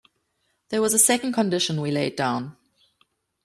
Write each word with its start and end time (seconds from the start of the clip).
There 0.69 0.81
was 0.81 0.95
a 0.95 0.97
second 0.97 1.33
condition 1.33 1.79
we 1.79 1.91
laid 1.91 2.15
down. 2.15 2.57